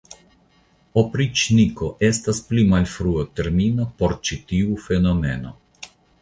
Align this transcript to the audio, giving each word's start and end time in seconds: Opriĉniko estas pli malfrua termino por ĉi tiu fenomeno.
Opriĉniko 1.01 1.89
estas 2.07 2.39
pli 2.47 2.63
malfrua 2.71 3.27
termino 3.41 3.87
por 4.01 4.17
ĉi 4.31 4.39
tiu 4.53 4.81
fenomeno. 4.87 5.55